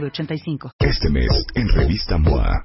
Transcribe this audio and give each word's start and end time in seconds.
906985. 0.00 0.70
Este 0.78 1.10
mes, 1.10 1.30
en 1.54 1.68
Revista 1.68 2.18
MOA. 2.18 2.64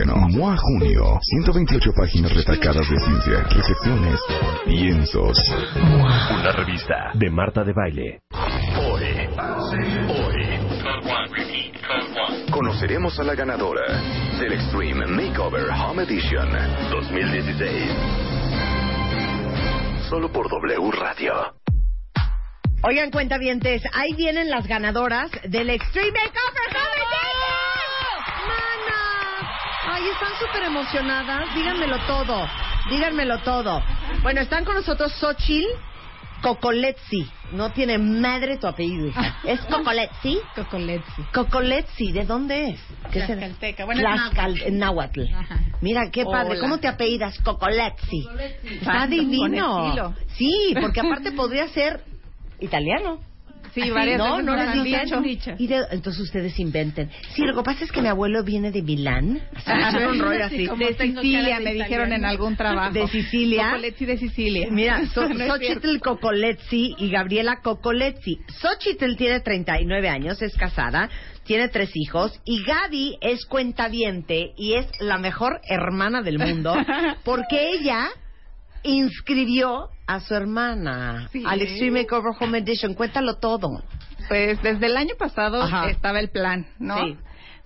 MOA 0.05 0.57
Junio, 0.57 1.19
128 1.21 1.91
páginas 1.95 2.33
retacadas 2.33 2.89
de 2.89 2.99
ciencia, 2.99 3.43
reflexiones, 3.43 4.19
piensos. 4.65 5.37
Una 5.75 6.51
revista 6.53 7.11
de 7.13 7.29
Marta 7.29 7.63
de 7.63 7.73
Baile. 7.73 8.19
Hoy, 8.77 9.03
hoy, 10.09 10.61
Conoceremos 12.51 13.19
a 13.19 13.23
la 13.23 13.35
ganadora 13.35 13.85
del 14.39 14.53
Extreme 14.53 15.05
Makeover 15.05 15.69
Home 15.69 16.03
Edition 16.03 16.49
2016. 16.89 17.91
Solo 20.09 20.31
por 20.31 20.49
W 20.49 20.91
Radio. 20.91 21.33
Oigan, 22.83 23.11
cuentavientes, 23.11 23.83
ahí 23.93 24.13
vienen 24.15 24.49
las 24.49 24.67
ganadoras 24.67 25.29
del 25.43 25.69
Extreme 25.69 26.11
Makeover 26.11 26.73
¡Mana! 26.73 27.30
Ay, 30.01 30.07
están 30.09 30.33
súper 30.39 30.63
emocionadas. 30.63 31.53
Díganmelo 31.53 31.97
todo. 32.07 32.47
Díganmelo 32.89 33.37
todo. 33.39 33.83
Bueno, 34.23 34.41
están 34.41 34.65
con 34.65 34.73
nosotros 34.75 35.11
Xochil 35.13 35.65
Cocoletzi. 36.41 37.29
No 37.51 37.71
tiene 37.71 37.97
madre 37.99 38.57
tu 38.57 38.65
apellido, 38.65 39.07
hija. 39.07 39.37
¿Es 39.43 39.59
Cocoletzi? 39.61 40.39
Cocoletzi. 40.55 41.21
Cocoletzi, 41.33 42.11
¿de 42.13 42.25
dónde 42.25 42.69
es? 42.69 42.79
¿Qué? 43.11 43.21
Tlaxcalteca. 43.21 43.85
Bueno, 43.85 44.01
Tlaxcal- 44.01 44.63
en 44.63 44.79
náhuatl. 44.79 45.21
Ajá. 45.35 45.59
Mira, 45.81 46.09
qué 46.09 46.25
padre. 46.25 46.51
Hola. 46.53 46.61
¿Cómo 46.61 46.77
te 46.79 46.87
apellidas? 46.87 47.37
Cocoletzi. 47.43 48.27
Está 48.63 49.01
Con 49.01 49.09
divino. 49.11 50.15
Sí, 50.35 50.73
porque 50.81 51.01
aparte 51.01 51.31
podría 51.31 51.67
ser 51.67 52.03
italiano. 52.59 53.19
Sí, 53.81 53.89
varias 53.89 54.17
no, 54.17 54.37
veces 54.37 54.45
no 54.45 54.55
les 54.55 55.11
han 55.11 55.23
dicho. 55.23 55.55
Y 55.57 55.67
de- 55.67 55.85
entonces 55.91 56.21
ustedes 56.21 56.59
inventen. 56.59 57.09
Sí, 57.33 57.43
lo 57.43 57.55
que 57.55 57.63
pasa 57.63 57.83
es 57.85 57.91
que 57.91 58.01
mi 58.01 58.07
abuelo 58.09 58.43
viene 58.43 58.71
de 58.71 58.81
Milán. 58.81 59.41
Un 60.11 60.19
rollo 60.19 60.45
así. 60.45 60.67
De 60.67 60.93
Sicilia, 60.97 61.59
me 61.59 61.73
dijeron 61.73 62.11
en 62.11 62.25
algún 62.25 62.55
trabajo. 62.55 62.93
De 62.93 63.07
Sicilia. 63.07 63.71
Cocoletzi 63.71 64.05
de 64.05 64.17
Sicilia. 64.17 64.67
Mira, 64.69 65.05
so, 65.13 65.27
No 65.29 65.47
Xochitl 65.47 65.99
Cocoletzi 65.99 66.95
y 66.97 67.09
Gabriela 67.09 67.61
Cocoletzi. 67.61 68.39
Xochitl 68.61 69.15
tiene 69.15 69.39
39 69.39 70.09
años, 70.09 70.41
es 70.41 70.55
casada, 70.55 71.09
tiene 71.45 71.67
tres 71.69 71.91
hijos 71.95 72.39
y 72.45 72.63
Gaby 72.63 73.17
es 73.21 73.45
cuentaviente 73.45 74.53
y 74.57 74.73
es 74.73 74.87
la 74.99 75.17
mejor 75.17 75.59
hermana 75.67 76.21
del 76.21 76.39
mundo 76.39 76.73
porque 77.23 77.71
ella 77.73 78.09
inscribió 78.83 79.89
a 80.07 80.19
su 80.19 80.33
hermana 80.35 81.29
Sí. 81.31 81.43
al 81.45 81.61
Extreme 81.61 82.01
Makeover 82.01 82.33
Home 82.39 82.57
Edition. 82.59 82.93
Cuéntalo 82.93 83.35
todo. 83.35 83.83
Pues 84.27 84.61
desde 84.61 84.85
el 84.85 84.97
año 84.97 85.15
pasado 85.17 85.61
Ajá. 85.61 85.89
estaba 85.89 86.19
el 86.19 86.29
plan, 86.29 86.65
¿no? 86.79 86.97
Sí. 86.97 87.17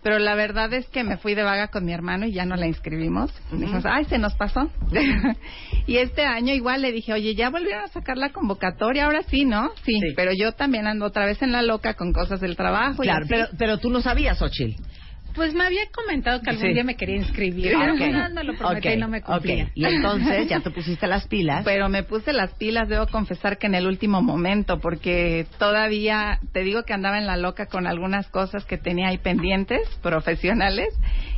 Pero 0.03 0.19
la 0.19 0.35
verdad 0.35 0.71
es 0.73 0.87
que 0.89 1.03
me 1.03 1.17
fui 1.17 1.33
de 1.33 1.41
vaga 1.41 1.69
con 1.69 1.83
mi 1.83 1.91
hermano 1.91 2.27
y 2.27 2.31
ya 2.31 2.45
no 2.45 2.55
la 2.55 2.67
inscribimos. 2.67 3.31
Dijimos, 3.51 3.83
ay, 3.87 4.05
se 4.05 4.19
nos 4.19 4.35
pasó. 4.35 4.69
y 5.87 5.97
este 5.97 6.23
año 6.23 6.53
igual 6.53 6.83
le 6.83 6.91
dije, 6.91 7.11
oye, 7.11 7.33
ya 7.33 7.49
volvieron 7.49 7.85
a 7.85 7.87
sacar 7.87 8.15
la 8.17 8.29
convocatoria, 8.31 9.05
ahora 9.05 9.23
sí, 9.23 9.45
¿no? 9.45 9.71
Sí, 9.83 9.93
Sí. 9.99 10.13
pero 10.15 10.31
yo 10.37 10.51
también 10.51 10.85
ando 10.85 11.05
otra 11.07 11.25
vez 11.25 11.41
en 11.41 11.51
la 11.51 11.63
loca 11.63 11.95
con 11.95 12.13
cosas 12.13 12.39
del 12.39 12.55
trabajo. 12.55 13.01
Claro, 13.01 13.25
pero, 13.27 13.47
pero 13.57 13.77
tú 13.79 13.89
no 13.89 14.01
sabías, 14.01 14.37
Xochitl. 14.37 14.79
Pues 15.35 15.53
me 15.53 15.65
había 15.65 15.81
comentado 15.91 16.41
que 16.41 16.49
algún 16.49 16.67
Sí. 16.67 16.73
día 16.73 16.83
me 16.83 16.95
quería 16.95 17.17
inscribir. 17.17 17.73
Ah, 17.75 17.91
ok. 17.93 17.99
Pero 17.99 18.29
no 18.29 18.43
lo 18.43 18.53
prometí 18.55 18.87
Ok, 18.87 18.93
y 18.93 18.97
no 18.97 19.07
me 19.09 19.21
cumplía. 19.21 19.65
ok. 19.65 19.71
Y 19.75 19.85
entonces 19.85 20.47
ya 20.47 20.61
te 20.61 20.71
pusiste 20.71 21.07
las 21.07 21.27
pilas. 21.27 21.63
Pero 21.65 21.89
me 21.89 22.03
puse 22.03 22.31
las 22.33 22.53
pilas, 22.53 22.87
debo 22.87 23.07
confesar 23.07 23.57
que 23.57 23.67
en 23.67 23.75
el 23.75 23.85
último 23.85 24.21
momento, 24.21 24.79
porque 24.79 25.45
todavía 25.59 26.39
te 26.53 26.61
digo 26.63 26.83
que 26.83 26.93
andaba 26.93 27.17
en 27.17 27.27
la 27.27 27.35
loca 27.37 27.65
con 27.65 27.85
algunas 27.85 28.27
cosas 28.29 28.65
que 28.65 28.77
tenía 28.77 29.09
ahí 29.09 29.17
pendientes, 29.17 29.81
profesionales, 30.01 30.87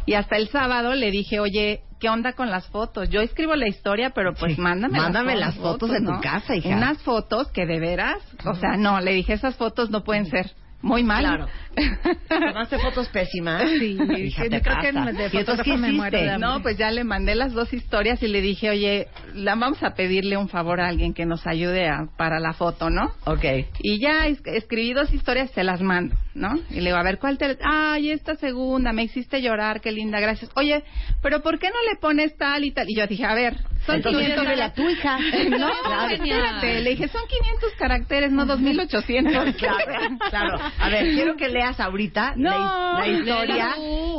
y 0.05 0.13
hasta 0.13 0.37
el 0.37 0.47
sábado 0.49 0.93
le 0.93 1.09
dije, 1.11 1.39
oye, 1.39 1.81
¿qué 1.99 2.09
onda 2.09 2.33
con 2.33 2.49
las 2.51 2.67
fotos? 2.67 3.09
Yo 3.09 3.21
escribo 3.21 3.55
la 3.55 3.67
historia, 3.67 4.11
pero 4.11 4.33
pues 4.35 4.55
Sí. 4.55 4.61
mándame, 4.61 4.99
Mándame 4.99 5.35
las, 5.35 5.55
las 5.55 5.57
fotos 5.57 5.89
de 5.89 5.97
tu 5.99 6.11
¿no? 6.11 6.21
casa, 6.21 6.55
hija. 6.55 6.69
Unas 6.69 7.01
fotos 7.01 7.51
que 7.51 7.65
de 7.65 7.79
veras, 7.79 8.17
o 8.45 8.53
sea, 8.53 8.77
no, 8.77 9.01
le 9.01 9.13
dije, 9.13 9.33
esas 9.33 9.55
fotos 9.55 9.89
no 9.89 10.03
pueden 10.03 10.27
ser. 10.27 10.51
Muy 10.81 11.03
mal. 11.03 11.23
Claro. 11.25 11.47
Tomaste 12.29 12.77
fotos 12.79 13.07
pésimas. 13.09 13.63
Sí, 13.79 13.97
Hija, 14.17 14.43
sí, 14.43 14.49
te 14.49 14.61
creo 14.61 14.77
que 14.79 14.91
de 14.91 15.29
¿Y 15.33 15.37
entonces 15.37 15.65
qué 15.65 15.77
me 15.77 15.91
muero 15.91 16.17
de. 16.19 16.37
No, 16.37 16.61
pues 16.61 16.77
ya 16.77 16.91
le 16.91 17.03
mandé 17.03 17.35
las 17.35 17.53
dos 17.53 17.73
historias 17.73 18.21
y 18.21 18.27
le 18.27 18.41
dije, 18.41 18.69
oye, 18.69 19.07
la 19.33 19.55
vamos 19.55 19.81
a 19.83 19.95
pedirle 19.95 20.37
un 20.37 20.49
favor 20.49 20.79
a 20.79 20.87
alguien 20.87 21.13
que 21.13 21.25
nos 21.25 21.45
ayude 21.47 21.87
a- 21.87 22.07
para 22.17 22.39
la 22.39 22.53
foto, 22.53 22.89
¿no? 22.89 23.11
Ok. 23.25 23.43
Y 23.79 23.99
ya 23.99 24.27
es- 24.27 24.41
escribí 24.45 24.93
dos 24.93 25.11
historias, 25.13 25.49
se 25.51 25.63
las 25.63 25.81
mando, 25.81 26.15
¿no? 26.35 26.55
Y 26.69 26.75
le 26.75 26.89
digo, 26.89 26.97
a 26.97 27.03
ver, 27.03 27.17
¿cuál 27.19 27.37
te...? 27.37 27.57
Ay, 27.63 28.11
esta 28.11 28.35
segunda, 28.35 28.93
me 28.93 29.03
hiciste 29.03 29.41
llorar, 29.41 29.81
qué 29.81 29.91
linda, 29.91 30.19
gracias. 30.19 30.51
Oye, 30.55 30.83
pero 31.21 31.41
¿por 31.41 31.57
qué 31.59 31.67
no 31.69 31.91
le 31.91 31.99
pones 31.99 32.35
tal 32.37 32.63
y 32.63 32.71
tal? 32.71 32.87
Y 32.89 32.95
yo 32.95 33.07
dije, 33.07 33.25
a 33.25 33.33
ver, 33.33 33.55
son 33.87 33.95
Entonces 33.95 34.21
500... 34.21 34.37
escríbela 34.43 34.73
tú, 34.73 34.89
hija. 34.89 35.17
No, 35.57 35.71
Claro. 35.83 36.13
espérate, 36.13 36.81
le 36.81 36.89
dije, 36.91 37.07
son 37.07 37.21
500 37.27 37.71
caracteres, 37.79 38.31
no 38.31 38.45
2800. 38.45 39.55
Claro, 39.57 40.17
claro. 40.29 40.59
A 40.79 40.89
ver, 40.89 41.05
quiero 41.15 41.35
que 41.35 41.47
leas 41.49 41.79
ahorita 41.79 42.33
No, 42.35 42.51
la, 42.51 42.99
la 42.99 43.07
historia 43.07 43.75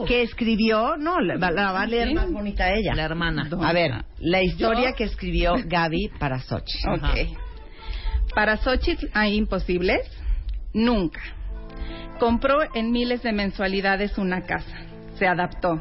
que 0.08 0.22
escribió. 0.22 0.96
No, 0.96 1.20
la, 1.20 1.36
la 1.52 1.72
va 1.72 1.82
a 1.82 1.86
leer 1.86 2.08
Sí. 2.08 2.14
más 2.14 2.32
bonita 2.32 2.72
ella. 2.74 2.94
La 2.96 3.04
hermana. 3.04 3.48
A 3.62 3.72
ver, 3.72 3.92
la 4.18 4.42
historia 4.42 4.90
¿Yo? 4.90 4.96
que 4.96 5.04
escribió 5.04 5.54
Gaby 5.64 6.10
para 6.18 6.40
Sochi. 6.40 6.78
Ok. 6.88 7.38
Para 8.34 8.56
Xochitl 8.56 9.06
hay 9.14 9.36
imposibles, 9.36 10.00
nunca. 10.72 11.20
Compró 12.18 12.58
en 12.74 12.90
miles 12.90 13.22
de 13.22 13.32
mensualidades 13.32 14.18
una 14.18 14.42
casa. 14.42 14.76
Se 15.18 15.26
adaptó. 15.26 15.80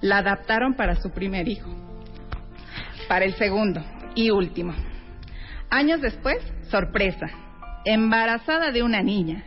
La 0.00 0.18
adaptaron 0.18 0.74
para 0.74 0.96
su 0.96 1.10
primer 1.10 1.48
hijo. 1.48 1.70
Para 3.08 3.24
el 3.24 3.34
segundo 3.34 3.82
y 4.14 4.30
último. 4.30 4.74
Años 5.70 6.00
después, 6.00 6.38
sorpresa. 6.70 7.26
Embarazada 7.84 8.70
de 8.70 8.82
una 8.82 9.02
niña. 9.02 9.44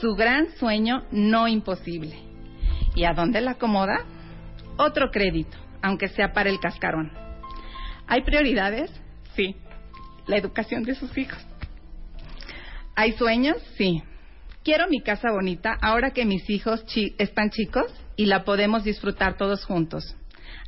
Su 0.00 0.14
gran 0.14 0.48
sueño 0.56 1.04
no 1.10 1.48
imposible. 1.48 2.16
¿Y 2.94 3.04
a 3.04 3.12
dónde 3.14 3.40
la 3.40 3.52
acomoda? 3.52 4.04
Otro 4.76 5.10
crédito, 5.10 5.56
aunque 5.82 6.08
sea 6.08 6.32
para 6.32 6.50
el 6.50 6.58
cascarón. 6.60 7.12
¿Hay 8.06 8.22
prioridades? 8.22 8.90
Sí. 9.36 9.56
La 10.26 10.36
educación 10.36 10.82
de 10.82 10.94
sus 10.94 11.16
hijos. 11.16 11.38
¿Hay 12.94 13.12
sueños? 13.12 13.56
Sí. 13.76 14.02
Quiero 14.64 14.86
mi 14.88 15.00
casa 15.02 15.30
bonita 15.32 15.76
ahora 15.80 16.10
que 16.12 16.24
mis 16.24 16.48
hijos 16.48 16.84
chi- 16.86 17.14
están 17.18 17.50
chicos 17.50 17.86
y 18.16 18.26
la 18.26 18.44
podemos 18.44 18.84
disfrutar 18.84 19.36
todos 19.36 19.64
juntos. 19.64 20.16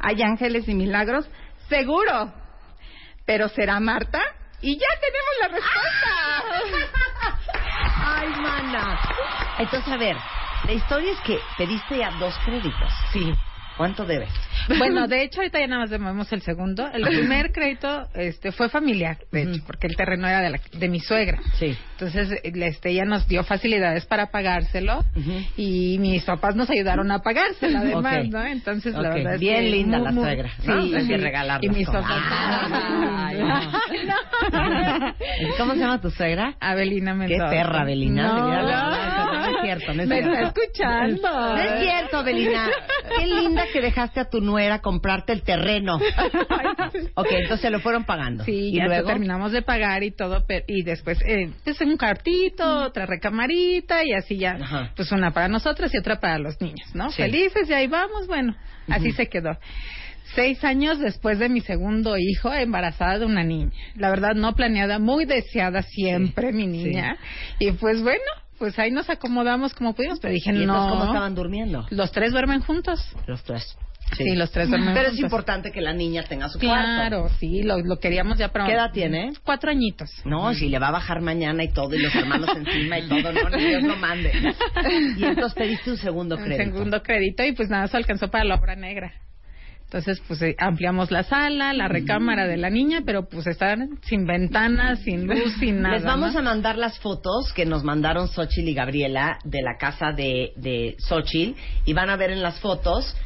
¿Hay 0.01 0.21
ángeles 0.23 0.69
y 0.69 0.75
milagros? 0.75 1.29
Seguro. 1.69 2.33
¿Pero 3.27 3.49
será 3.49 3.81
Marta? 3.81 4.21
Y 4.61 4.79
ya 4.79 4.87
tenemos 5.01 5.35
la 5.41 5.49
respuesta. 5.49 6.95
Ay, 8.07 8.29
mana. 8.41 9.01
Entonces, 9.59 9.93
a 9.93 9.97
ver, 9.97 10.17
la 10.65 10.73
historia 10.73 11.13
es 11.13 11.21
que 11.21 11.39
pediste 11.59 11.99
ya 11.99 12.11
dos 12.13 12.35
créditos. 12.45 12.93
Sí. 13.13 13.35
¿Cuánto 13.77 14.05
debes? 14.05 14.31
Bueno, 14.79 15.07
de 15.09 15.23
hecho, 15.23 15.41
ahorita 15.41 15.61
ya 15.61 15.67
nada 15.67 15.81
más 15.83 15.91
vemos 15.91 16.33
el 16.33 16.43
segundo. 16.43 16.89
El 16.93 17.03
primer 17.03 17.53
crédito 17.53 18.09
este, 18.15 18.51
fue 18.53 18.69
familiar, 18.69 19.19
de 19.31 19.43
hecho, 19.43 19.63
porque 19.67 19.87
el 19.87 19.97
terreno 19.97 20.27
era 20.27 20.41
de, 20.41 20.51
la- 20.51 20.61
de 20.73 20.89
mi 20.89 21.01
suegra. 21.01 21.39
Sí. 21.59 21.77
Entonces, 21.93 22.41
este, 22.43 22.91
ella 22.91 23.05
nos 23.05 23.27
dio 23.29 23.45
facilidades 23.45 24.05
para 24.07 24.31
pagárselo 24.31 25.05
y 25.57 25.99
mis 26.01 26.23
papás 26.25 26.57
nos 26.57 26.69
ayudaron 26.71 27.11
a 27.13 27.21
pagárselo 27.21 27.79
además. 27.79 28.27
¿no? 28.29 28.45
Entonces, 28.45 28.95
la 28.95 29.11
verdad 29.15 29.35
es 29.35 29.41
bien 29.41 29.65
que 29.65 29.71
linda 29.71 29.99
muy, 29.99 30.07
la 30.07 30.13
suegra, 30.13 30.51
¿no? 30.65 30.83
Sí, 30.83 30.95
Hay 30.95 31.07
que 31.07 31.67
Y 31.67 31.69
mis 31.69 31.87
papás. 31.87 32.23
Ay, 32.33 33.39
no. 33.41 35.15
¿Cómo 35.59 35.73
se 35.75 35.79
llama 35.81 36.01
tu 36.01 36.11
suegra? 36.11 36.55
Abelina 36.61 37.13
Qué 37.13 37.19
Mendoza. 37.19 37.51
perra, 37.51 37.81
Abelina. 37.83 38.23
No, 38.29 38.35
no. 38.35 38.63
no, 38.63 39.33
no 39.35 39.47
es 39.47 39.63
cierto, 39.63 39.95
no 39.95 40.03
es 40.03 40.09
Me 40.09 40.17
cierto. 40.23 40.33
está 40.35 40.49
escuchando. 40.49 41.31
No 41.55 41.59
es 41.61 41.81
cierto, 41.83 42.17
Abelina. 42.19 42.69
Qué 43.17 43.27
linda 43.27 43.65
que 43.73 43.81
dejaste 43.81 44.21
a 44.21 44.25
tu 44.25 44.41
nuera 44.41 44.81
comprarte 44.81 45.33
el 45.33 45.43
terreno. 45.43 45.97
ok, 47.15 47.27
entonces 47.31 47.61
se 47.61 47.71
lo 47.71 47.81
fueron 47.81 48.05
pagando. 48.05 48.45
Sí, 48.45 48.71
y 48.71 48.77
ya 48.77 48.87
luego. 48.87 49.09
terminamos 49.09 49.53
de 49.53 49.63
pagar 49.63 50.03
y 50.03 50.11
todo, 50.11 50.45
pero, 50.47 50.65
y 50.69 50.83
después, 50.83 51.21
eh, 51.27 51.51
pues 51.65 51.81
un 51.81 51.97
cartito, 51.97 52.85
otra 52.85 53.07
recamarita 53.07 54.05
y 54.05 54.13
así 54.13 54.39
ya, 54.39 54.59
Ajá. 54.61 54.93
pues 54.97 55.13
una 55.13 55.33
para 55.33 55.49
nosotros 55.49 55.93
y 55.95 55.99
otra 55.99 56.21
para 56.21 56.39
los 56.39 56.61
niños, 56.61 56.95
¿no? 56.95 57.11
Sí. 57.11 57.23
Felices 57.23 57.69
y 57.69 57.73
ahí 57.73 57.87
vamos, 57.87 58.27
bueno, 58.27 58.57
así 58.89 59.13
se 59.13 59.29
quedó. 59.29 59.59
Seis 60.35 60.65
años 60.65 60.99
después 60.99 61.39
de 61.39 61.49
mi 61.49 61.61
segundo 61.61 62.17
hijo, 62.17 62.53
embarazada 62.53 63.19
de 63.19 63.27
una 63.27 63.45
niña. 63.45 63.71
La 63.95 64.11
verdad, 64.11 64.35
no 64.35 64.55
planeada, 64.55 64.99
muy 64.99 65.27
deseada 65.27 65.83
siempre, 65.83 66.53
mi 66.53 66.67
niña. 66.67 67.17
Y 67.59 67.73
pues 67.73 68.03
bueno, 68.03 68.23
pues 68.65 68.79
ahí 68.79 68.91
nos 68.91 69.11
acomodamos 69.11 69.75
como 69.75 69.93
pudimos, 69.95 70.21
pero 70.21 70.33
dije, 70.33 70.51
¿Y 70.55 70.65
no. 70.65 70.89
cómo 70.89 71.05
estaban 71.05 71.35
durmiendo? 71.35 71.87
Los 71.91 72.11
tres 72.13 72.33
duermen 72.33 72.61
juntos. 72.63 72.99
Los 73.27 73.43
tres. 73.45 73.77
Sí, 74.17 74.35
los 74.37 74.51
tres 74.51 74.69
duermen 74.71 74.95
Pero 74.95 75.09
es 75.11 75.19
importante 75.19 75.71
que 75.71 75.83
la 75.83 75.93
niña 75.93 76.23
tenga 76.29 76.49
su 76.49 76.59
Claro, 76.59 77.21
cuarto. 77.23 77.37
sí, 77.41 77.63
lo, 77.63 77.79
lo 77.81 77.99
queríamos 77.99 78.39
ya 78.39 78.49
para... 78.49 78.65
¿Qué 78.67 78.73
edad 78.73 78.91
tiene? 78.91 79.33
Cuatro 79.45 79.71
añitos. 79.71 80.11
No, 80.25 80.55
si 80.55 80.71
le 80.71 80.79
va 80.79 80.89
a 80.89 80.93
bajar 80.93 81.21
mañana 81.21 81.63
y 81.63 81.69
todo, 81.73 81.95
y 81.95 81.99
los 81.99 82.15
hermanos 82.15 82.49
encima 82.57 82.99
y 83.01 83.07
todo, 83.09 83.33
no, 83.33 83.51
ni 83.51 83.65
Dios 83.67 83.83
lo 83.83 83.97
mande. 83.97 84.33
Y 85.19 85.25
entonces 85.25 85.55
pediste 85.55 85.91
un 85.91 85.97
segundo 85.99 86.37
Un 86.37 86.45
crédito. 86.45 86.65
segundo 86.73 87.03
crédito 87.03 87.45
y 87.45 87.53
pues 87.53 87.69
nada, 87.69 87.87
se 87.87 87.97
alcanzó 87.99 88.31
para 88.31 88.45
la 88.45 88.55
obra 88.55 88.77
negra. 88.77 89.13
Entonces, 89.95 90.21
pues 90.27 90.43
eh, 90.43 90.57
ampliamos 90.59 91.13
la 91.13 91.23
sala, 91.23 91.73
la 91.73 91.87
recámara 91.87 92.49
de 92.49 92.57
la 92.57 92.69
niña, 92.69 93.03
pero 93.07 93.29
pues 93.29 93.47
están 93.47 94.01
sin 94.03 94.27
ventanas, 94.27 94.99
sin 95.05 95.25
luz, 95.29 95.55
sin 95.61 95.83
nada. 95.83 95.95
Les 95.95 96.05
vamos 96.05 96.33
¿no? 96.33 96.41
a 96.41 96.43
mandar 96.43 96.77
las 96.77 96.99
fotos 96.99 97.53
que 97.53 97.65
nos 97.65 97.85
mandaron 97.85 98.27
Xochitl 98.27 98.69
y 98.71 98.75
Gabriela 98.75 99.39
de 99.45 99.63
la 99.63 99.77
casa 99.79 100.11
de, 100.11 100.53
de 100.57 100.97
Xochitl 100.99 101.57
y 101.85 101.93
van 101.93 102.11
a 102.11 102.17
ver 102.17 102.33
en 102.33 102.43
las 102.43 102.59
fotos, 102.59 103.17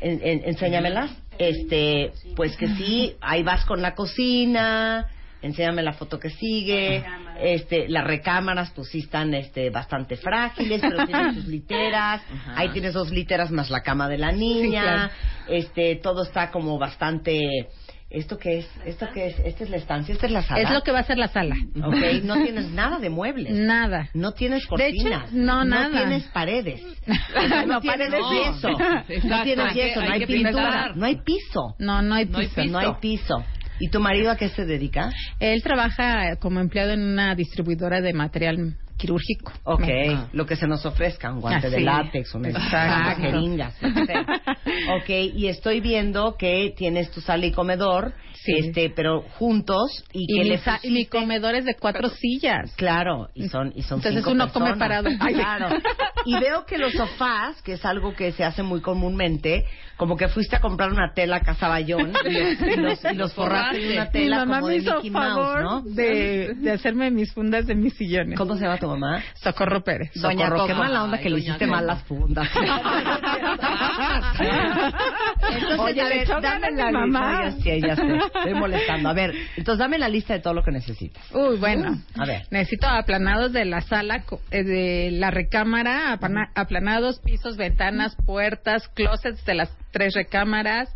en- 0.00 0.20
en- 0.22 0.44
enséñamelas, 0.44 1.10
este, 1.38 2.12
pues 2.36 2.56
que 2.56 2.68
sí, 2.68 3.16
ahí 3.20 3.42
vas 3.42 3.64
con 3.64 3.82
la 3.82 3.96
cocina, 3.96 5.06
enséñame 5.46 5.82
la 5.82 5.92
foto 5.94 6.18
que 6.18 6.30
sigue, 6.30 7.04
este, 7.40 7.88
las 7.88 8.04
recámaras 8.04 8.70
pues 8.74 8.88
sí 8.88 8.98
están 9.00 9.32
este, 9.34 9.70
bastante 9.70 10.16
frágiles, 10.16 10.80
pero 10.80 11.06
tienen 11.06 11.34
sus 11.34 11.46
literas, 11.46 12.22
ahí 12.56 12.68
tienes 12.70 12.92
dos 12.94 13.10
literas 13.10 13.50
más 13.50 13.70
la 13.70 13.82
cama 13.82 14.08
de 14.08 14.18
la 14.18 14.32
niña, 14.32 14.82
claro. 14.82 15.12
este, 15.48 15.96
todo 15.96 16.22
está 16.24 16.50
como 16.50 16.78
bastante... 16.78 17.40
¿Esto 18.08 18.38
qué 18.38 18.58
es? 18.58 18.68
¿Esto 18.84 19.08
qué 19.12 19.26
es? 19.26 19.38
¿Esta 19.40 19.64
es 19.64 19.68
la 19.68 19.78
estancia? 19.78 20.12
¿Esta 20.14 20.26
es 20.26 20.32
la 20.32 20.42
sala? 20.42 20.60
Es 20.62 20.70
lo 20.70 20.82
que 20.82 20.92
va 20.92 21.00
a 21.00 21.02
ser 21.02 21.18
la 21.18 21.26
sala. 21.26 21.56
Ok, 21.84 21.96
no 22.22 22.36
tienes 22.40 22.70
nada 22.70 23.00
de 23.00 23.10
muebles. 23.10 23.52
Nada. 23.52 24.10
No 24.14 24.30
tienes 24.30 24.60
De 24.60 24.86
hecho, 24.88 25.02
cortinas. 25.02 25.32
no, 25.32 25.64
nada. 25.64 25.90
tienes 25.90 26.22
paredes. 26.28 26.82
No, 27.04 27.66
No, 27.66 27.80
tienes 27.80 28.10
paredes 28.10 28.20
no. 28.20 28.32
yeso. 28.32 28.68
No 29.28 29.42
tienes 29.42 29.74
yeso, 29.74 30.00
no 30.02 30.12
hay 30.12 30.24
pintura. 30.24 30.50
pintar. 30.52 30.96
No 30.96 31.04
hay 31.06 31.16
piso. 31.16 31.74
No, 31.80 32.00
no 32.00 32.14
hay 32.14 32.26
No 32.26 32.38
piso. 32.38 32.64
No 32.66 32.78
hay 32.78 32.92
piso. 33.00 33.44
¿Y 33.78 33.90
tu 33.90 34.00
marido 34.00 34.30
a 34.30 34.36
qué 34.36 34.48
se 34.48 34.64
dedica? 34.64 35.10
Él 35.38 35.62
trabaja 35.62 36.36
como 36.36 36.60
empleado 36.60 36.92
en 36.92 37.02
una 37.02 37.34
distribuidora 37.34 38.00
de 38.00 38.12
material 38.12 38.76
quirúrgico. 38.96 39.52
Ok, 39.64 39.82
Ah. 40.14 40.28
lo 40.32 40.46
que 40.46 40.56
se 40.56 40.66
nos 40.66 40.84
ofrezca, 40.86 41.32
un 41.32 41.40
guante 41.40 41.68
de 41.70 41.76
Así. 41.76 41.84
látex, 41.84 42.34
una 42.34 42.48
Exacto. 42.50 43.22
jeringas. 43.22 43.74
Ok, 45.00 45.08
y 45.34 45.46
estoy 45.48 45.80
viendo 45.80 46.36
que 46.36 46.74
tienes 46.76 47.10
tu 47.10 47.20
sala 47.20 47.46
y 47.46 47.52
comedor, 47.52 48.12
Sí. 48.44 48.52
este, 48.58 48.90
pero 48.90 49.22
juntos 49.22 50.04
y, 50.12 50.24
Y, 50.24 50.26
que 50.38 50.42
mi, 50.44 50.48
le 50.50 50.58
sa- 50.58 50.78
y 50.82 50.90
mi 50.90 51.06
comedor 51.06 51.54
es 51.56 51.64
de 51.64 51.74
cuatro 51.74 52.08
sillas. 52.08 52.74
Claro, 52.76 53.28
y 53.34 53.48
son 53.48 53.72
y 53.74 53.82
son 53.82 53.98
Entonces 53.98 54.14
cinco 54.22 54.30
uno 54.30 54.52
come 54.52 54.76
parado. 54.76 55.08
Ay. 55.20 55.34
Claro. 55.46 55.68
Y 56.24 56.38
veo 56.40 56.64
que 56.66 56.78
los 56.78 56.92
sofás, 56.92 57.60
que 57.62 57.74
es 57.74 57.84
algo 57.84 58.14
que 58.14 58.32
se 58.32 58.44
hace 58.44 58.62
muy 58.62 58.80
comúnmente, 58.80 59.64
como 59.96 60.16
que 60.16 60.28
fuiste 60.28 60.56
a 60.56 60.60
comprar 60.60 60.90
una 60.92 61.12
tela 61.14 61.36
a 61.36 61.40
Casaballón 61.40 62.12
y 62.24 62.32
los, 62.32 62.60
y 62.60 62.76
los, 62.80 63.04
y 63.12 63.14
los 63.16 63.32
forraste 63.34 63.78
de 63.78 63.92
una 63.94 64.04
Mi 64.06 64.10
tela 64.10 64.38
mamá 64.38 64.56
como 64.56 64.66
me 64.68 64.72
de 64.74 64.78
hizo 64.80 64.94
Mickey 64.96 65.10
favor 65.10 65.62
Mouse, 65.62 65.84
¿no? 65.84 65.90
de, 65.94 66.54
de 66.54 66.70
hacerme 66.72 67.10
mis 67.10 67.32
fundas 67.32 67.66
de 67.66 67.74
mis 67.74 67.94
sillones. 67.94 68.36
¿Cómo 68.38 68.56
se 68.56 68.66
tu 68.78 68.85
mamá? 68.88 69.22
Socorro 69.34 69.82
Pérez. 69.82 70.10
Doña 70.14 70.46
Socorro, 70.48 70.66
qué 70.66 70.74
mala 70.74 71.04
onda 71.04 71.16
Ay, 71.16 71.22
que 71.22 71.30
le 71.30 71.38
hiciste 71.38 71.66
mal 71.66 71.86
las 71.86 72.02
fundas. 72.04 72.48
Entonces, 75.48 75.78
Oye, 75.78 76.00
a 76.00 76.08
le 76.08 76.18
ver, 76.18 76.28
dame 76.42 76.70
la 76.72 76.90
mamá. 76.90 77.44
lista. 77.46 77.58
Ya 77.58 77.62
sé, 77.62 77.80
ya 77.80 77.96
sé. 77.96 78.16
Estoy 78.16 78.54
molestando. 78.54 79.08
A 79.08 79.12
ver, 79.12 79.34
entonces 79.56 79.78
dame 79.78 79.98
la 79.98 80.08
lista 80.08 80.34
de 80.34 80.40
todo 80.40 80.54
lo 80.54 80.62
que 80.62 80.70
necesitas. 80.72 81.22
Uy, 81.32 81.56
bueno. 81.58 81.98
A 82.18 82.24
ver. 82.26 82.42
Necesito 82.50 82.86
aplanados 82.86 83.52
de 83.52 83.64
la 83.64 83.80
sala, 83.82 84.22
eh, 84.50 84.62
de 84.64 85.10
la 85.12 85.30
recámara, 85.30 86.18
aplanados, 86.54 87.20
pisos, 87.20 87.56
ventanas, 87.56 88.16
puertas, 88.26 88.88
closets 88.88 89.44
de 89.44 89.54
las 89.54 89.70
tres 89.96 90.14
recámaras. 90.14 90.94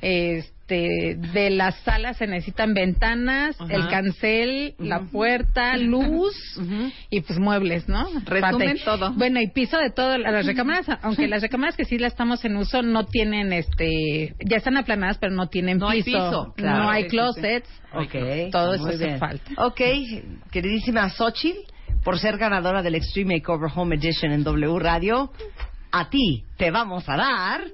Este, 0.00 1.16
de 1.16 1.50
la 1.50 1.72
sala 1.72 2.14
se 2.14 2.28
necesitan 2.28 2.74
ventanas, 2.74 3.56
el 3.68 3.88
cancel, 3.88 4.74
la 4.78 5.00
puerta, 5.00 5.76
luz 5.76 6.34
y 7.10 7.20
pues 7.22 7.38
muebles, 7.40 7.88
¿no? 7.88 8.06
Resumen 8.24 8.78
todo. 8.84 9.12
Bueno, 9.14 9.40
y 9.40 9.48
piso 9.50 9.78
de 9.78 9.90
todo, 9.90 10.16
las 10.16 10.46
recámaras, 10.46 10.86
aunque 11.02 11.26
las 11.26 11.42
recámaras 11.42 11.76
que 11.76 11.84
sí 11.84 11.98
las 11.98 12.12
estamos 12.12 12.44
en 12.44 12.56
uso 12.56 12.82
no 12.82 13.06
tienen 13.06 13.52
este, 13.52 14.34
ya 14.44 14.56
están 14.56 14.76
aplanadas 14.76 15.18
pero 15.18 15.32
no 15.34 15.48
tienen 15.48 15.78
No 15.78 15.88
hay 15.88 16.04
piso, 16.04 16.18
piso, 16.18 16.54
claro. 16.56 16.84
no 16.84 16.90
hay 16.90 17.08
closets. 17.08 17.68
Ok, 17.92 18.50
Todo 18.52 18.74
eso 18.74 18.86
hace 18.86 19.18
falta. 19.18 19.50
Ok, 19.58 19.80
queridísima 20.52 21.10
Xochitl, 21.10 21.58
por 22.04 22.18
ser 22.18 22.38
ganadora 22.38 22.82
del 22.82 22.94
Extreme 22.94 23.36
Makeover 23.36 23.70
Home 23.74 23.96
Edition 23.96 24.32
en 24.32 24.44
W 24.44 24.78
Radio, 24.78 25.32
a 25.98 26.10
ti 26.10 26.44
te 26.56 26.70
vamos 26.70 27.08
a 27.08 27.16
dar. 27.16 27.64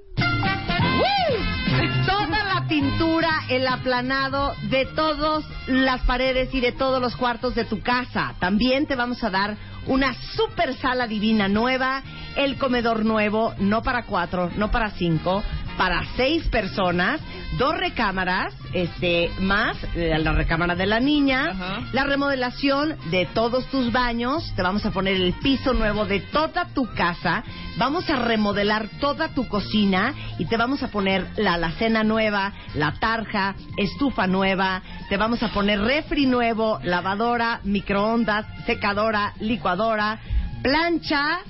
Toda 2.06 2.44
la 2.44 2.66
pintura, 2.68 3.30
el 3.48 3.66
aplanado 3.66 4.54
de 4.70 4.86
todas 4.86 5.44
las 5.66 6.02
paredes 6.02 6.54
y 6.54 6.60
de 6.60 6.72
todos 6.72 7.00
los 7.00 7.16
cuartos 7.16 7.54
de 7.54 7.64
tu 7.64 7.80
casa. 7.80 8.34
También 8.38 8.86
te 8.86 8.94
vamos 8.94 9.22
a 9.24 9.30
dar 9.30 9.56
una 9.86 10.14
super 10.36 10.74
sala 10.74 11.08
divina 11.08 11.48
nueva, 11.48 12.02
el 12.36 12.56
comedor 12.58 13.04
nuevo, 13.04 13.54
no 13.58 13.82
para 13.82 14.04
cuatro, 14.04 14.50
no 14.56 14.70
para 14.70 14.90
cinco, 14.90 15.42
para 15.76 16.04
seis 16.16 16.46
personas, 16.48 17.20
dos 17.58 17.76
recámaras, 17.76 18.54
este, 18.72 19.30
más 19.40 19.76
eh, 19.94 20.16
la 20.18 20.32
recámara 20.32 20.74
de 20.74 20.86
la 20.86 21.00
niña, 21.00 21.50
Ajá. 21.50 21.80
la 21.92 22.04
remodelación 22.04 22.96
de 23.10 23.26
todos 23.26 23.66
tus 23.66 23.92
baños, 23.92 24.52
te 24.56 24.62
vamos 24.62 24.84
a 24.86 24.90
poner 24.90 25.16
el 25.16 25.34
piso 25.34 25.74
nuevo 25.74 26.04
de 26.06 26.20
toda 26.20 26.66
tu 26.74 26.86
casa, 26.94 27.44
vamos 27.76 28.08
a 28.08 28.16
remodelar 28.16 28.88
toda 29.00 29.28
tu 29.28 29.46
cocina 29.48 30.14
y 30.38 30.46
te 30.46 30.56
vamos 30.56 30.82
a 30.82 30.88
poner 30.88 31.26
la 31.36 31.54
alacena 31.54 32.04
nueva, 32.04 32.52
la 32.74 32.92
tarja, 32.98 33.54
estufa 33.76 34.26
nueva, 34.26 34.82
te 35.08 35.16
vamos 35.16 35.42
a 35.42 35.48
poner 35.48 35.80
refri 35.80 36.26
nuevo, 36.26 36.78
lavadora, 36.82 37.60
microondas, 37.64 38.46
secadora, 38.66 39.34
licuadora, 39.40 40.18
plancha. 40.62 41.40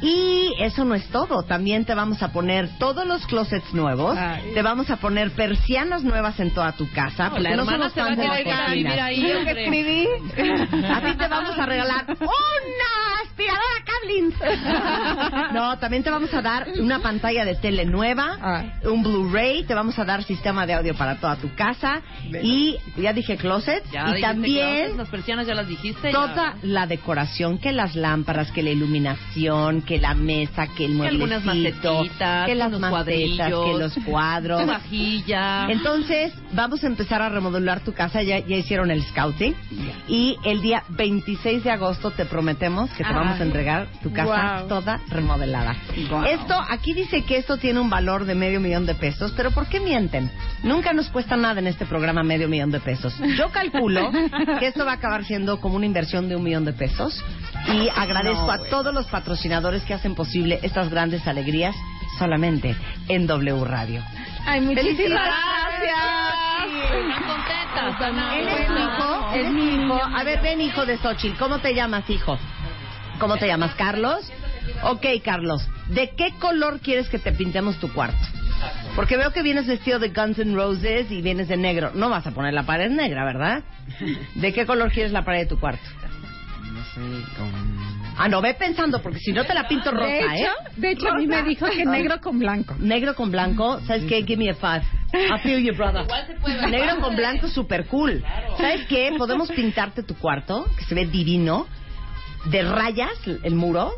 Y 0.00 0.52
eso 0.60 0.84
no 0.84 0.94
es 0.94 1.08
todo, 1.08 1.42
también 1.42 1.84
te 1.84 1.94
vamos 1.94 2.22
a 2.22 2.32
poner 2.32 2.68
todos 2.78 3.06
los 3.06 3.26
closets 3.26 3.72
nuevos, 3.74 4.16
Ay. 4.16 4.52
te 4.54 4.62
vamos 4.62 4.90
a 4.90 4.96
poner 4.96 5.30
persianas 5.32 6.04
nuevas 6.04 6.38
en 6.40 6.52
toda 6.52 6.72
tu 6.72 6.88
casa. 6.92 7.30
porque 7.30 7.42
la 7.42 7.56
no 7.56 7.64
somos 7.64 7.92
se 7.92 8.00
va 8.00 8.06
a 8.06 8.14
cortinas. 8.16 8.70
vivir 8.72 9.00
ahí, 9.00 9.16
¿Sí 9.16 9.22
lo 9.22 9.28
que 9.28 9.36
hombre. 9.38 9.64
escribí? 9.64 10.08
A 10.88 11.00
ti 11.00 11.14
te 11.16 11.28
vamos 11.28 11.58
a 11.58 11.66
regalar 11.66 12.04
una 12.08 13.20
aspiradora 13.24 13.84
No, 15.52 15.78
también 15.78 16.02
te 16.02 16.10
vamos 16.10 16.32
a 16.34 16.42
dar 16.42 16.68
una 16.80 17.00
pantalla 17.00 17.44
de 17.44 17.54
tele 17.56 17.84
nueva, 17.84 18.38
Ay. 18.40 18.72
un 18.84 19.02
Blu-ray, 19.02 19.64
te 19.64 19.74
vamos 19.74 19.98
a 19.98 20.04
dar 20.04 20.22
sistema 20.24 20.66
de 20.66 20.74
audio 20.74 20.94
para 20.94 21.16
toda 21.20 21.36
tu 21.36 21.54
casa 21.54 22.00
y 22.42 22.76
ya 22.96 23.12
dije 23.12 23.36
closets 23.36 23.90
Ya 23.90 24.16
y 24.16 24.20
también 24.20 24.66
closets, 24.76 24.96
las 24.96 25.08
persianas 25.08 25.46
ya 25.46 25.54
las 25.54 25.68
dijiste. 25.68 26.10
toda 26.10 26.34
ya. 26.34 26.54
la 26.62 26.86
decoración, 26.86 27.58
que 27.58 27.72
las 27.72 27.94
lámparas, 27.96 28.50
que 28.52 28.62
la 28.62 28.70
iluminación, 28.70 29.82
que 29.82 29.98
la 29.98 30.14
mesa, 30.14 30.66
que 30.68 30.84
el 30.84 30.92
mueblecito, 30.94 31.24
algunas 31.34 31.44
macetitas, 31.44 32.46
que 32.46 32.54
las 32.54 32.78
macetas, 32.78 33.48
que 33.48 33.78
los 33.78 33.94
cuadros. 34.04 34.66
vajilla. 34.66 35.66
Entonces, 35.70 36.32
vamos 36.52 36.82
a 36.84 36.86
empezar 36.86 37.22
a 37.22 37.28
remodelar 37.28 37.80
tu 37.80 37.92
casa. 37.92 38.22
Ya, 38.22 38.38
ya 38.40 38.56
hicieron 38.56 38.90
el 38.90 39.02
scouting. 39.02 39.54
Y 40.08 40.36
el 40.44 40.60
día 40.60 40.82
26 40.90 41.64
de 41.64 41.70
agosto 41.70 42.10
te 42.10 42.24
prometemos 42.24 42.90
que 42.90 43.04
te 43.04 43.12
vamos 43.12 43.40
a 43.40 43.42
entregar 43.42 43.86
tu 44.02 44.12
casa 44.12 44.64
toda 44.68 45.00
remodelada. 45.08 45.76
Esto, 46.28 46.54
aquí 46.68 46.92
dice 46.92 47.24
que 47.24 47.36
esto 47.36 47.56
tiene 47.56 47.80
un 47.80 47.90
valor 47.90 48.24
de 48.24 48.34
medio 48.34 48.60
millón 48.60 48.86
de 48.86 48.94
pesos, 48.94 49.32
pero 49.36 49.50
¿por 49.50 49.66
qué 49.66 49.80
mienten? 49.80 50.30
Nunca 50.62 50.92
nos 50.92 51.08
cuesta 51.08 51.36
nada 51.36 51.60
en 51.60 51.66
este 51.66 51.86
programa 51.86 52.22
medio 52.22 52.48
millón 52.48 52.70
de 52.70 52.80
pesos. 52.80 53.14
Yo 53.36 53.50
calculo 53.50 54.10
que 54.58 54.66
esto 54.66 54.84
va 54.84 54.92
a 54.92 54.94
acabar 54.94 55.24
siendo 55.24 55.60
como 55.60 55.76
una 55.76 55.86
inversión 55.86 56.28
de 56.28 56.36
un 56.36 56.42
millón 56.42 56.64
de 56.64 56.72
pesos 56.72 57.22
y 57.66 57.88
agradezco 57.94 58.50
a 58.50 58.64
todos 58.70 58.94
los 58.94 59.06
patrocinadores 59.06 59.82
que 59.84 59.94
hacen 59.94 60.14
posible 60.14 60.60
estas 60.62 60.88
grandes 60.90 61.26
alegrías 61.26 61.74
solamente 62.18 62.76
en 63.08 63.26
W 63.26 63.64
Radio. 63.64 64.02
Ay, 64.46 64.60
muchísimas 64.60 65.28
gracias. 65.76 65.98
contentas. 67.26 67.78
Él 68.34 68.48
es 68.48 68.70
mi 68.70 68.80
hijo, 68.80 69.32
es 69.34 69.50
mi 69.50 69.84
hijo. 69.84 70.00
A 70.02 70.24
ver, 70.24 70.40
ven, 70.40 70.60
hijo 70.60 70.86
de 70.86 70.96
Xochitl. 70.98 71.38
¿Cómo 71.38 71.58
te 71.58 71.74
llamas, 71.74 72.08
hijo? 72.10 72.38
¿Cómo 73.18 73.36
te 73.36 73.46
llamas, 73.46 73.74
Carlos? 73.74 74.30
Ok, 74.84 75.06
Carlos. 75.24 75.68
¿De 75.88 76.10
qué 76.10 76.32
color 76.38 76.78
quieres 76.80 77.08
que 77.08 77.18
te 77.18 77.32
pintemos 77.32 77.78
tu 77.78 77.92
cuarto? 77.92 78.18
Porque 78.94 79.16
veo 79.16 79.32
que 79.32 79.42
vienes 79.42 79.66
vestido 79.66 79.98
de 79.98 80.10
Guns 80.10 80.38
N' 80.38 80.54
Roses 80.54 81.10
y 81.10 81.20
vienes 81.20 81.48
de 81.48 81.56
negro. 81.56 81.90
No 81.94 82.08
vas 82.10 82.26
a 82.26 82.30
poner 82.30 82.54
la 82.54 82.64
pared 82.64 82.90
negra, 82.90 83.24
¿verdad? 83.24 83.62
¿De 84.34 84.52
qué 84.52 84.66
color 84.66 84.92
quieres 84.92 85.12
la 85.12 85.24
pared 85.24 85.40
de 85.40 85.46
tu 85.46 85.58
cuarto? 85.58 85.82
No 86.72 86.84
sé, 86.84 87.00
con... 87.36 87.50
Ah, 88.16 88.28
no, 88.28 88.40
ve 88.40 88.54
pensando, 88.54 89.00
porque 89.00 89.18
si 89.18 89.32
no 89.32 89.44
te 89.44 89.54
la 89.54 89.66
pinto 89.66 89.90
rosa, 89.90 90.06
de 90.06 90.18
hecho, 90.18 90.32
¿eh? 90.32 90.70
de 90.76 90.90
hecho 90.90 91.08
a 91.08 91.14
mí 91.14 91.26
me 91.26 91.42
dijo 91.42 91.66
que 91.66 91.84
negro 91.84 92.20
con 92.20 92.38
blanco. 92.38 92.74
Negro 92.78 93.14
con 93.14 93.30
blanco, 93.30 93.80
¿sabes 93.86 94.04
qué? 94.04 94.24
Give 94.24 94.36
me 94.36 94.50
a 94.50 94.54
five. 94.54 94.82
I 95.12 95.40
feel 95.42 95.60
you, 95.60 95.74
brother. 95.74 96.04
Negro 96.68 97.00
con 97.00 97.16
blanco, 97.16 97.48
super 97.48 97.86
cool. 97.86 98.22
¿Sabes 98.56 98.86
qué? 98.86 99.14
Podemos 99.16 99.50
pintarte 99.50 100.02
tu 100.02 100.14
cuarto, 100.16 100.66
que 100.76 100.84
se 100.84 100.94
ve 100.94 101.06
divino, 101.06 101.66
de 102.46 102.62
rayas, 102.62 103.12
el 103.42 103.54
muro, 103.54 103.92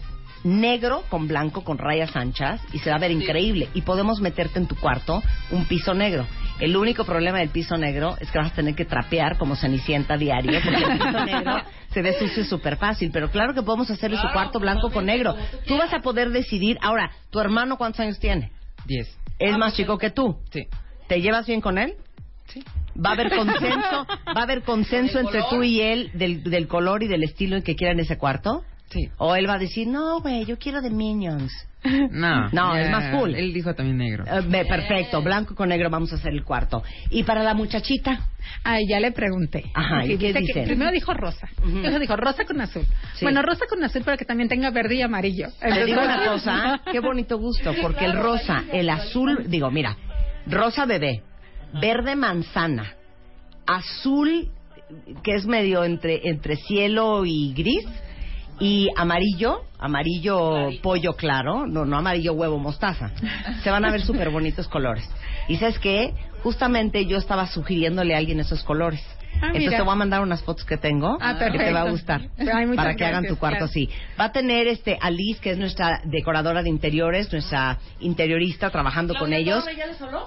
negro 0.45 1.05
con 1.09 1.29
blanco, 1.29 1.65
con 1.65 1.79
rayas 1.79 2.15
anchas, 2.17 2.61
y 2.73 2.79
se 2.79 2.91
va 2.91 2.97
a 2.97 3.01
ver 3.01 3.11
increíble. 3.11 3.69
Y 3.75 3.83
podemos 3.83 4.21
meterte 4.21 4.59
en 4.59 4.67
tu 4.67 4.77
cuarto 4.77 5.23
un 5.51 5.65
piso 5.67 5.95
negro. 5.95 6.27
El 6.59 6.77
único 6.77 7.05
problema 7.05 7.39
del 7.39 7.49
piso 7.49 7.77
negro 7.79 8.17
es 8.21 8.31
que 8.31 8.39
vas 8.39 8.53
a 8.53 8.55
tener 8.55 8.75
que 8.75 8.85
trapear 8.85 9.39
como 9.39 9.57
cenicienta 9.57 10.17
diario, 10.17 10.61
porque 10.63 10.83
el 10.83 10.99
piso 10.99 11.25
negro 11.25 11.63
se 11.93 12.03
ve 12.03 12.19
sucio 12.19 12.45
súper 12.45 12.77
fácil. 12.77 13.11
Pero 13.13 13.31
claro 13.31 13.55
que 13.55 13.63
podemos 13.63 13.91
hacerle 13.91 14.19
su 14.19 14.29
cuarto 14.33 14.59
blanco 14.61 14.91
con 14.91 15.07
negro. 15.07 15.35
Tú 15.67 15.77
vas 15.77 15.93
a 15.93 16.01
poder 16.01 16.31
decidir. 16.31 16.79
Ahora, 16.83 17.11
¿tu 17.31 17.41
hermano 17.41 17.77
cuántos 17.79 18.01
años 18.01 18.19
tiene? 18.19 18.53
Diez. 18.87 19.17
Es 19.39 19.57
más 19.57 19.75
chico 19.75 19.97
que 19.97 20.11
tú. 20.11 20.39
Sí. 20.51 20.67
¿Te 21.09 21.21
llevas 21.21 21.47
bien 21.47 21.61
con 21.61 21.79
él? 21.79 21.95
Sí. 22.49 22.63
Va 22.97 23.11
a 23.11 23.13
haber 23.13 23.31
consenso, 23.35 24.07
va 24.29 24.41
a 24.41 24.43
haber 24.43 24.63
consenso 24.63 25.19
entre 25.19 25.43
tú 25.49 25.63
y 25.63 25.81
él 25.81 26.11
del, 26.15 26.43
del 26.45 26.67
color 26.69 27.03
y 27.03 27.09
del 27.09 27.23
estilo 27.23 27.57
en 27.57 27.63
que 27.63 27.77
quieran 27.77 28.01
ese 28.01 28.19
cuarto. 28.19 28.63
Sí. 28.91 29.09
O 29.19 29.37
él 29.37 29.49
va 29.49 29.55
a 29.55 29.59
decir, 29.59 29.87
no, 29.87 30.21
güey, 30.21 30.45
yo 30.45 30.59
quiero 30.59 30.81
de 30.83 30.91
Minions. 30.91 31.53
No. 32.11 32.49
No, 32.51 32.75
ya, 32.75 32.83
es 32.83 32.91
más 32.91 33.15
cool. 33.17 33.35
Él 33.35 33.55
dijo 33.55 33.73
también 33.75 33.97
negro. 33.99 34.25
Eh, 34.27 34.43
ve, 34.47 34.65
perfecto, 34.65 35.23
blanco 35.23 35.55
con 35.55 35.69
negro 35.69 35.89
vamos 35.89 36.13
a 36.13 36.17
hacer 36.17 36.33
el 36.33 36.45
cuarto. 36.45 36.83
Y 37.09 37.23
para 37.23 37.43
la 37.43 37.55
muchachita, 37.55 38.29
Ay, 38.65 38.87
ya 38.89 38.99
le 39.01 39.13
pregunté. 39.13 39.71
Ajá, 39.75 40.05
¿y 40.05 40.19
qué 40.19 40.33
dice 40.33 40.63
primero 40.65 40.91
dijo 40.91 41.15
rosa. 41.15 41.49
Ujú. 41.63 41.79
Luego 41.79 41.99
dijo 42.01 42.17
rosa 42.17 42.45
con 42.45 42.61
azul. 42.61 42.83
Sí. 43.15 43.25
Bueno, 43.25 43.43
rosa 43.43 43.65
con 43.69 43.83
azul, 43.85 44.03
pero 44.05 44.17
que 44.19 44.25
también 44.25 44.49
tenga 44.49 44.71
verde 44.71 44.97
y 44.97 45.03
amarillo. 45.03 45.49
te 45.61 45.85
digo 45.85 46.03
una 46.03 46.17
Entonces- 46.19 46.53
cosa, 46.53 46.81
qué 46.91 47.01
bonito 47.01 47.39
gusto, 47.39 47.73
porque 47.81 48.05
el 48.07 48.15
rosa, 48.15 48.65
el 48.73 48.91
azul, 48.91 49.45
digo, 49.49 49.71
mira, 49.71 49.97
rosa 50.47 50.85
bebé, 50.85 51.23
verde 51.75 52.17
manzana, 52.17 52.95
azul 53.67 54.49
que 55.23 55.35
es 55.35 55.47
medio 55.47 55.85
entre 55.85 56.29
entre 56.29 56.57
cielo 56.57 57.25
y 57.25 57.53
gris 57.55 57.87
y 58.59 58.89
amarillo, 58.97 59.63
amarillo 59.79 60.69
pollo 60.83 61.15
claro, 61.15 61.67
no 61.67 61.85
no 61.85 61.97
amarillo 61.97 62.35
huevo 62.35 62.59
mostaza. 62.59 63.11
Se 63.63 63.71
van 63.71 63.85
a 63.85 63.91
ver 63.91 64.03
súper 64.07 64.31
bonitos 64.31 64.69
colores. 64.69 65.09
Y 65.49 65.57
sabes 65.57 65.79
qué, 65.79 66.15
justamente 66.43 67.07
yo 67.07 67.17
estaba 67.17 67.47
sugiriéndole 67.47 68.15
a 68.15 68.19
alguien 68.19 68.41
esos 68.41 68.63
colores. 68.63 69.01
Ah, 69.35 69.47
Entonces 69.47 69.61
mira. 69.61 69.77
te 69.79 69.83
voy 69.83 69.93
a 69.93 69.97
mandar 69.97 70.21
unas 70.21 70.43
fotos 70.43 70.65
que 70.65 70.77
tengo 70.77 71.17
Ah, 71.21 71.39
que 71.39 71.59
te 71.59 71.73
va 71.73 71.83
a 71.83 71.91
gustar 71.91 72.23
para 72.77 72.95
que 72.95 73.05
hagan 73.05 73.27
tu 73.27 73.37
cuarto 73.37 73.59
claro. 73.59 73.65
así. 73.67 73.89
Va 74.19 74.25
a 74.25 74.33
tener 74.33 74.67
este 74.67 74.99
Alice, 75.01 75.41
que 75.41 75.51
es 75.51 75.59
nuestra 75.59 76.01
decoradora 76.05 76.63
de 76.63 76.69
interiores, 76.69 77.33
nuestra 77.33 77.79
interiorista, 78.01 78.71
trabajando 78.71 79.15
con 79.15 79.33
ellos. 79.33 79.65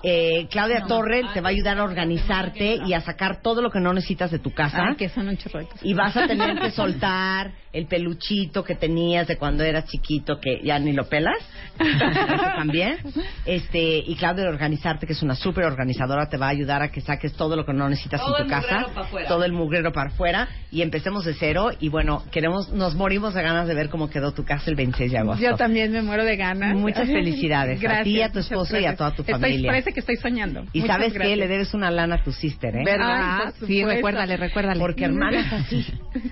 Eh, 0.04 0.48
Claudia 0.50 0.86
Torre 0.88 1.22
te 1.34 1.42
va 1.42 1.50
a 1.50 1.52
ayudar 1.52 1.78
a 1.80 1.84
organizarte 1.84 2.80
y 2.86 2.94
a 2.94 3.02
sacar 3.02 3.42
todo 3.42 3.62
lo 3.62 3.70
que 3.70 3.80
no 3.80 3.94
necesitas 3.94 4.32
de 4.32 4.40
tu 4.40 4.52
casa. 4.52 4.88
Ah, 4.90 4.96
que 4.98 5.10
son. 5.10 5.38
Y 5.82 5.94
vas 5.94 6.16
a 6.18 6.28
tener 6.28 6.60
que 6.60 6.72
soltar 6.84 7.52
el 7.72 7.88
peluchito 7.88 8.64
que 8.64 8.76
tenías 8.76 9.28
de 9.28 9.38
cuando 9.38 9.64
eras 9.64 9.86
chiquito 9.86 10.40
que 10.40 10.62
ya 10.64 10.78
ni 10.80 10.94
lo 10.94 11.06
pelas. 11.10 11.38
También. 12.56 12.98
Este, 13.46 13.98
y 13.98 14.16
Claudia 14.16 14.48
organizarte, 14.48 15.08
que 15.08 15.14
es 15.14 15.22
una 15.24 15.36
súper 15.36 15.66
organizadora, 15.66 16.30
te 16.30 16.38
va 16.38 16.48
a 16.48 16.50
ayudar 16.50 16.82
a 16.84 16.92
que 16.92 17.02
saques 17.02 17.34
todo 17.34 17.56
lo 17.56 17.66
que 17.66 17.74
no 17.74 17.90
necesitas 17.90 18.22
Todo 18.22 18.38
en 18.38 18.44
tu 18.44 18.50
casa. 18.50 18.86
Todo 19.28 19.44
el 19.46 19.52
mugrero 19.54 19.92
para 19.92 20.10
afuera. 20.10 20.48
Y 20.72 20.82
empecemos 20.82 21.26
de 21.26 21.34
cero. 21.34 21.72
Y 21.80 21.90
bueno, 21.90 22.24
queremos, 22.32 22.72
nos 22.72 22.96
morimos 22.96 23.34
de 23.34 23.42
ganas 23.44 23.68
de 23.68 23.74
ver 23.74 23.90
cómo 23.90 24.10
quedó 24.10 24.32
tu 24.34 24.44
casa 24.46 24.70
el 24.70 24.76
26 24.76 25.12
de 25.12 25.18
agosto. 25.18 25.44
Yo 25.44 25.56
también 25.56 25.92
me 25.92 26.02
muero 26.02 26.24
de 26.26 26.36
ganas. 26.36 26.76
Muchas 26.76 27.08
felicidades 27.08 27.80
a 27.80 27.82
Gracias, 27.82 28.04
ti, 28.04 28.22
a 28.22 28.32
tu 28.32 28.40
esposo 28.40 28.80
y 28.80 28.86
a 28.86 28.96
toda 28.96 29.12
tu 29.12 29.24
Estoy- 29.24 29.34
familia. 29.40 29.70
parece 29.72 29.94
que 29.94 30.00
estoy 30.00 30.16
soñando. 30.18 30.64
Y 30.74 30.82
Muchas 30.82 30.96
sabes 30.98 31.14
que 31.14 31.36
le 31.36 31.48
debes 31.48 31.74
una 31.74 31.92
lana 31.92 32.16
a 32.16 32.24
tu 32.24 32.32
sister, 32.32 32.76
¿eh? 32.76 32.84
¿Verdad? 32.86 33.54
Por 33.60 33.68
Sí, 33.68 33.84
recuérdale, 33.84 34.38
recuérdale. 34.38 34.80
Porque 34.80 35.06
hermana 35.06 35.40
es 35.42 35.54
así. 35.54 35.86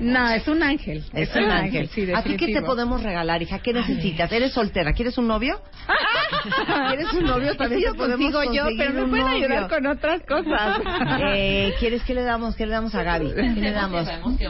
No, 0.00 0.30
es 0.30 0.46
un 0.48 0.62
ángel. 0.62 1.04
Es 1.12 1.34
un 1.34 1.44
ángel. 1.50 1.88
sí, 1.88 2.06
¿A 2.12 2.22
ti 2.22 2.36
qué 2.36 2.48
te 2.52 2.62
podemos 2.62 3.02
regalar, 3.02 3.42
hija? 3.42 3.58
¿Qué 3.60 3.72
necesitas? 3.72 4.30
¿Eres 4.32 4.52
soltera? 4.52 4.92
¿Quieres 4.92 5.16
un 5.18 5.26
novio? 5.28 5.60
¿Quieres 6.88 7.12
un 7.12 7.24
novio? 7.24 7.56
También 7.56 7.82
te 7.92 7.94
podemos 7.94 8.32
consigo 8.32 8.52
yo, 8.54 8.64
pero 8.76 8.92
me 8.92 9.02
un 9.04 9.10
pueden 9.10 9.26
novio. 9.26 9.46
ayudar 9.46 9.68
con 9.68 9.86
otras 9.86 10.22
cosas. 10.26 10.80
Eh, 11.32 11.74
¿Quieres 11.78 12.02
que 12.04 12.14
le 12.14 12.22
damos? 12.22 12.56
¿Qué 12.56 12.66
le 12.66 12.72
damos 12.72 12.94
a 12.94 13.02
Gaby? 13.02 13.32
¿Qué 13.34 13.42
le 13.60 13.72
damos? 13.72 14.08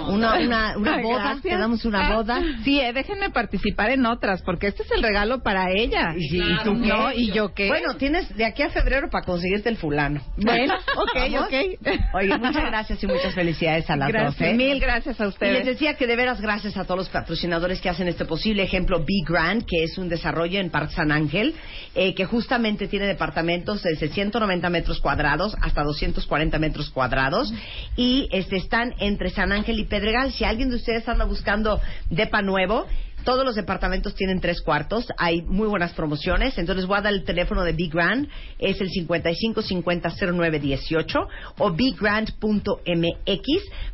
Una, 0.08 0.38
una, 0.38 0.76
una 0.78 0.94
Ay, 0.96 1.02
boda. 1.02 1.22
gracias. 1.22 1.42
¿Te 1.42 1.58
damos 1.58 1.84
una 1.84 2.14
boda? 2.14 2.40
Sí, 2.64 2.80
eh, 2.80 2.92
déjenme 2.92 3.30
participar 3.30 3.90
en 3.90 4.06
otras, 4.06 4.42
porque 4.42 4.68
este 4.68 4.82
es 4.84 4.90
el 4.92 5.02
regalo 5.02 5.42
para 5.42 5.70
ella. 5.70 6.14
¿Y, 6.16 6.36
y 6.40 6.56
tú 6.64 6.80
qué? 6.80 6.88
No, 6.88 7.12
¿y 7.12 7.32
yo 7.32 7.52
qué? 7.54 7.68
Bueno, 7.68 7.94
tienes 7.96 8.34
de 8.36 8.44
aquí 8.44 8.62
a 8.62 8.70
febrero 8.70 9.08
para 9.10 9.24
conseguirte 9.24 9.68
el 9.68 9.76
fulano. 9.76 10.20
Bueno, 10.36 10.74
ok, 10.96 11.14
¿Vamos? 11.14 11.40
ok. 11.48 12.14
Oye, 12.14 12.38
muchas 12.38 12.64
gracias 12.64 13.02
y 13.02 13.06
muchas 13.06 13.34
felicidades 13.34 13.88
a 13.90 13.96
las 13.96 14.08
Gracias, 14.08 14.38
dos. 14.38 14.48
¿eh? 14.48 14.54
mil 14.54 14.80
gracias 14.80 15.19
a 15.20 15.24
Y 15.24 15.26
les 15.26 15.34
ustedes. 15.34 15.66
decía 15.66 15.94
que 15.94 16.06
de 16.06 16.16
veras 16.16 16.40
gracias 16.40 16.76
a 16.76 16.84
todos 16.84 16.98
los 16.98 17.08
patrocinadores 17.08 17.80
que 17.80 17.88
hacen 17.88 18.08
este 18.08 18.24
posible. 18.24 18.62
Ejemplo, 18.62 19.04
Big 19.04 19.26
Grand, 19.26 19.64
que 19.64 19.84
es 19.84 19.98
un 19.98 20.08
desarrollo 20.08 20.58
en 20.58 20.70
Park 20.70 20.90
San 20.90 21.12
Ángel, 21.12 21.54
eh, 21.94 22.14
que 22.14 22.24
justamente 22.24 22.88
tiene 22.88 23.06
departamentos 23.06 23.82
desde 23.82 24.08
190 24.08 24.70
metros 24.70 25.00
cuadrados 25.00 25.56
hasta 25.60 25.82
240 25.82 26.58
metros 26.58 26.90
cuadrados. 26.90 27.52
Y 27.96 28.28
este, 28.32 28.56
están 28.56 28.94
entre 28.98 29.30
San 29.30 29.52
Ángel 29.52 29.78
y 29.78 29.84
Pedregal. 29.84 30.32
Si 30.32 30.44
alguien 30.44 30.70
de 30.70 30.76
ustedes 30.76 31.08
anda 31.08 31.24
buscando 31.24 31.80
depa 32.08 32.42
nuevo, 32.42 32.86
todos 33.24 33.44
los 33.44 33.54
departamentos 33.54 34.14
tienen 34.14 34.40
tres 34.40 34.60
cuartos. 34.60 35.06
Hay 35.18 35.42
muy 35.42 35.68
buenas 35.68 35.92
promociones. 35.92 36.58
Entonces 36.58 36.86
voy 36.86 36.98
a 36.98 37.02
dar 37.02 37.12
el 37.12 37.24
teléfono 37.24 37.62
de 37.64 37.72
Big 37.72 37.92
Grand. 37.92 38.28
Es 38.58 38.80
el 38.80 38.88
55500918 38.90 41.28
o 41.58 41.70
biggrand.mx 41.72 43.46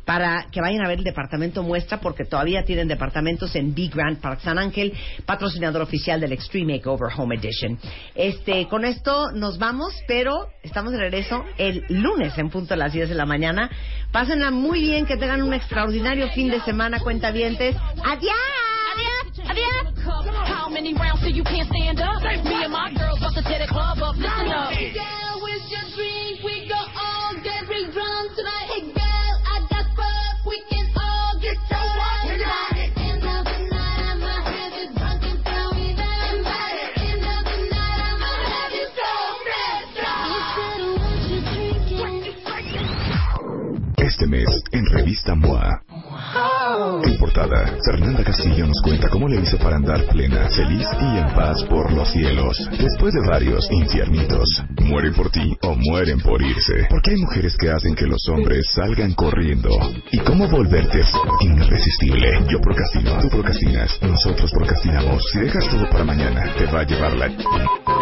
para 0.05 0.45
que 0.51 0.61
vayan 0.61 0.85
a 0.85 0.87
ver 0.87 0.99
el 0.99 1.03
departamento 1.03 1.63
muestra 1.63 1.99
porque 1.99 2.25
todavía 2.25 2.63
tienen 2.63 2.87
departamentos 2.87 3.55
en 3.55 3.73
Big 3.73 3.93
Grand 3.93 4.19
Park 4.19 4.41
San 4.41 4.57
Ángel, 4.57 4.93
patrocinador 5.25 5.81
oficial 5.81 6.21
del 6.21 6.31
Extreme 6.31 6.75
Makeover 6.75 7.11
Home 7.17 7.35
Edition. 7.35 7.77
Este, 8.15 8.67
con 8.67 8.85
esto 8.85 9.31
nos 9.31 9.57
vamos, 9.57 9.93
pero 10.07 10.47
estamos 10.63 10.93
de 10.93 10.99
regreso 10.99 11.43
el 11.57 11.83
lunes 11.89 12.37
en 12.37 12.49
punto 12.49 12.73
a 12.73 12.77
las 12.77 12.93
10 12.93 13.09
de 13.09 13.15
la 13.15 13.25
mañana. 13.25 13.69
Pásenla 14.11 14.51
muy 14.51 14.81
bien, 14.81 15.05
que 15.05 15.17
tengan 15.17 15.41
un 15.41 15.53
extraordinario 15.53 16.29
fin 16.29 16.49
de 16.49 16.61
semana, 16.61 16.99
cuentavientes. 16.99 17.75
¡Adiós! 18.03 18.76
How 20.45 20.69
many 20.69 20.93
rounds 20.93 21.21
till 21.21 21.31
you 21.31 21.43
can't 21.43 21.67
stand 21.69 21.99
up? 21.99 22.21
Me 22.21 22.63
and 22.63 22.71
my 22.71 22.91
girls 22.97 23.19
about 23.19 23.33
to 23.35 23.43
tear 23.43 23.59
the 23.59 23.67
club 23.67 23.99
up. 23.99 24.15
Listen 24.15 24.51
up. 24.51 24.71
Girl, 24.71 25.41
where's 25.41 25.63
your 25.71 25.85
drink? 25.95 26.26
Fernanda 47.49 48.23
Castillo 48.23 48.67
nos 48.67 48.81
cuenta 48.81 49.07
cómo 49.09 49.27
le 49.29 49.39
hizo 49.39 49.57
para 49.57 49.77
andar 49.77 50.03
plena, 50.07 50.49
feliz 50.49 50.85
y 50.99 51.17
en 51.17 51.33
paz 51.33 51.63
por 51.69 51.93
los 51.93 52.09
cielos. 52.09 52.57
Después 52.77 53.13
de 53.13 53.21
varios 53.25 53.71
infiernitos, 53.71 54.63
mueren 54.87 55.13
por 55.13 55.29
ti 55.29 55.55
o 55.61 55.75
mueren 55.75 56.19
por 56.19 56.41
irse. 56.41 56.87
Porque 56.89 57.11
hay 57.11 57.17
mujeres 57.17 57.55
que 57.57 57.69
hacen 57.69 57.93
que 57.95 58.07
los 58.07 58.27
hombres 58.29 58.65
salgan 58.73 59.13
corriendo. 59.13 59.69
¿Y 60.11 60.19
cómo 60.19 60.47
volverte 60.47 61.01
irresistible? 61.41 62.39
Yo 62.49 62.59
procrastino, 62.59 63.19
tú 63.21 63.29
procrastinas, 63.29 63.99
nosotros 64.01 64.51
procrastinamos. 64.51 65.23
Si 65.31 65.39
dejas 65.39 65.67
todo 65.69 65.89
para 65.89 66.03
mañana, 66.03 66.53
te 66.57 66.65
va 66.65 66.81
a 66.81 66.83
llevar 66.83 67.13
la... 67.15 67.27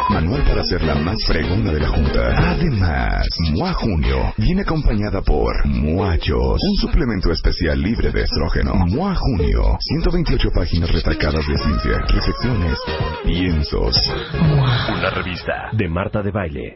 Manual 0.10 0.44
para 0.44 0.63
ser 0.63 0.84
la 0.84 0.96
más 0.96 1.18
fregona 1.25 1.72
de 1.72 1.80
la 1.80 1.88
junta. 1.88 2.51
Además, 2.51 3.27
MOA 3.51 3.74
Junio 3.74 4.34
viene 4.38 4.62
acompañada 4.62 5.22
por 5.22 5.65
Muachos, 5.65 6.62
un 6.62 6.75
suplemento 6.75 7.32
especial 7.32 7.82
libre 7.82 8.12
de 8.12 8.22
estrógeno. 8.22 8.75
MOA 8.75 9.15
Junio, 9.15 9.77
128 9.80 10.50
páginas 10.54 10.92
retacadas 10.92 11.48
de 11.48 11.58
ciencia, 11.58 12.00
reflexiones, 12.08 12.80
piensos. 13.24 13.96
Una 14.34 15.10
revista 15.10 15.70
de 15.74 15.89
Marta 15.89 16.22
de 16.22 16.32
Baile. 16.32 16.75